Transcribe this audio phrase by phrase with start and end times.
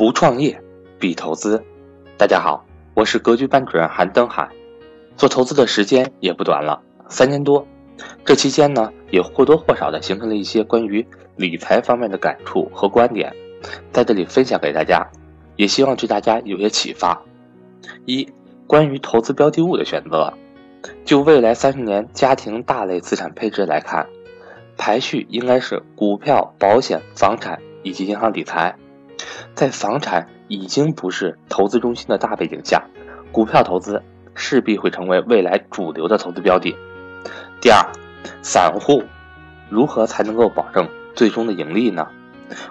[0.00, 0.58] 不创业，
[0.98, 1.62] 必投资。
[2.16, 4.48] 大家好，我是格局班主任韩登海。
[5.14, 6.80] 做投资的时间也不短了，
[7.10, 7.66] 三年多。
[8.24, 13.30] 这期间呢，也或多或少的形成了一些关于理财方面的感触和观点，
[13.92, 15.06] 在这里分享给大家，
[15.56, 17.20] 也希望对大家有些启发。
[18.06, 18.26] 一、
[18.66, 20.32] 关于投资标的物的选择，
[21.04, 24.06] 就未来三十年家庭大类资产配置来看，
[24.78, 28.74] 排序应该是股票、保险、房产以及银行理财。
[29.54, 32.84] 在房产已经不是投资中心的大背景下，
[33.32, 34.02] 股票投资
[34.34, 36.76] 势必会成为未来主流的投资标的。
[37.60, 37.84] 第二，
[38.42, 39.02] 散户
[39.68, 42.08] 如何才能够保证最终的盈利呢？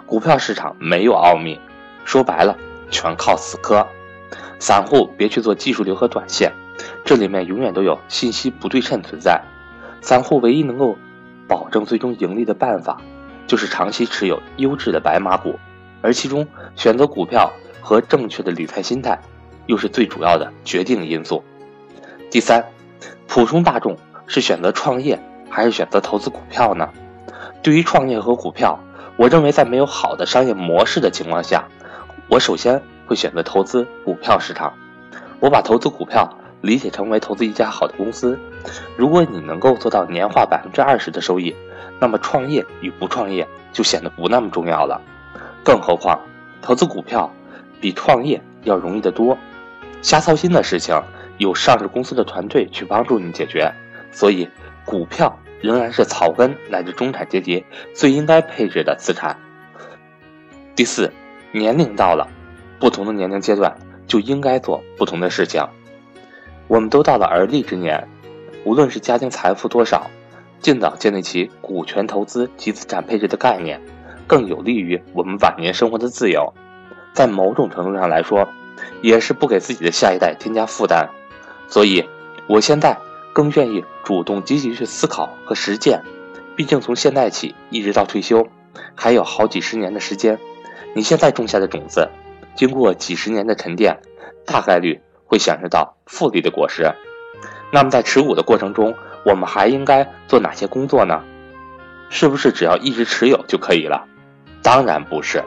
[0.05, 1.59] 股票市场没有奥秘，
[2.03, 2.57] 说白了
[2.89, 3.87] 全靠死磕。
[4.59, 6.51] 散户别去做技术流和短线，
[7.05, 9.41] 这里面永远都有信息不对称存在。
[10.01, 10.97] 散户唯一能够
[11.47, 12.99] 保证最终盈利的办法，
[13.47, 15.57] 就是长期持有优质的白马股。
[16.01, 19.19] 而其中选择股票和正确的理财心态，
[19.65, 21.43] 又是最主要的决定因素。
[22.29, 22.63] 第三，
[23.27, 26.89] 普通大众是选择创业还是选择投资股票呢？
[27.61, 28.79] 对于创业和股票，
[29.17, 31.67] 我认为在没有好的商业模式的情况下，
[32.29, 34.73] 我首先会选择投资股票市场。
[35.39, 38.37] 我把投资股票理解成为投资一家好的公司。
[38.95, 41.55] 如果你能够做到年化百分之二十的收益，
[41.99, 45.01] 那么创业与不创业就显得不那么重要了。
[45.69, 46.19] 更何况，
[46.63, 47.31] 投资股票
[47.79, 49.37] 比创业要容易得多。
[50.01, 50.99] 瞎操心的事情
[51.37, 53.71] 有上市公司的团队去帮助你解决。
[54.11, 54.49] 所以，
[54.83, 59.37] 股票仍然是草根乃至中产阶级最应该配置的资产。
[60.75, 61.13] 第四，
[61.51, 62.27] 年龄到了，
[62.79, 65.63] 不同的年龄阶段就应该做不同的事情。
[66.67, 68.07] 我们都到了而立之年，
[68.63, 70.09] 无论是家庭财富多少，
[70.61, 73.79] 尽早建立起股权投资及资产配置的概念。
[74.29, 76.53] 更有利于我们晚年生活的自由，
[77.13, 78.47] 在某种程度上来说，
[79.01, 81.09] 也是不给自己的下一代添加负担。
[81.67, 82.07] 所以，
[82.47, 82.95] 我现在
[83.33, 86.03] 更愿意主动积极去思考和实践。
[86.55, 88.47] 毕竟从现在起一直到退休，
[88.93, 90.37] 还有好几十年的时间。
[90.93, 92.07] 你现在种下的种子，
[92.53, 93.97] 经过几十年的沉淀，
[94.45, 96.83] 大概率会享受到复利的果实。
[97.73, 98.93] 那么在持股的过程中，
[99.25, 101.23] 我们还应该做哪些工作呢？
[102.11, 104.05] 是不是只要一直持有就可以了？
[104.61, 105.43] 当然不是，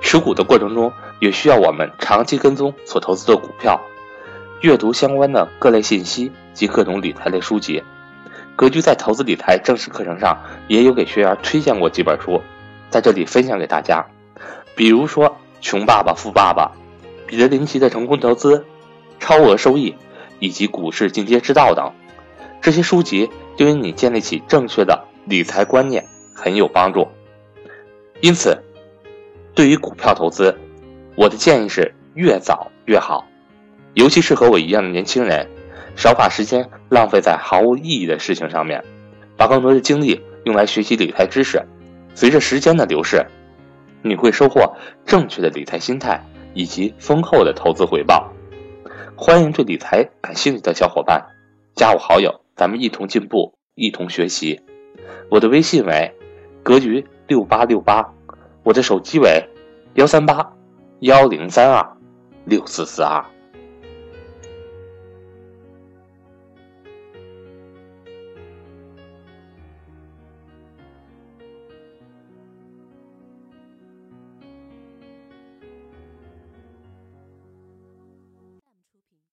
[0.00, 3.80] 持股的过程中也需要我们长期跟踪所投资的股票，
[4.60, 7.82] 阅读相关的各类信息及各种理财类书籍。
[8.56, 10.38] 格局在投资理财正式课程上
[10.68, 12.40] 也有给学员推荐过几本书，
[12.88, 14.04] 在这里分享给大家。
[14.76, 15.28] 比如说
[15.60, 16.70] 《穷爸爸富爸爸》、
[17.28, 18.64] 彼得林奇的成功投资、
[19.18, 19.96] 超额收益
[20.38, 21.92] 以及股市进阶之道等，
[22.60, 27.08] 这些书籍对于你建立起正确的理财观念很有帮助。
[28.24, 28.58] 因此，
[29.54, 30.58] 对于股票投资，
[31.14, 33.26] 我的建议是越早越好，
[33.92, 35.46] 尤其是和我一样的年轻人，
[35.94, 38.82] 少把时间浪费在毫无意义的事情上面，
[39.36, 41.62] 把更多的精力用来学习理财知识。
[42.14, 43.26] 随着时间的流逝，
[44.00, 44.74] 你会收获
[45.04, 46.24] 正确的理财心态
[46.54, 48.32] 以及丰厚的投资回报。
[49.14, 51.26] 欢迎对理财感兴趣的小伙伴
[51.74, 54.62] 加我好友，咱们一同进步，一同学习。
[55.28, 56.14] 我的微信为
[56.62, 57.04] 格局。
[57.26, 58.12] 六八六八，
[58.64, 59.48] 我的手机为
[59.94, 60.52] 幺三八
[61.00, 61.96] 幺零三二
[62.44, 63.33] 六四四二。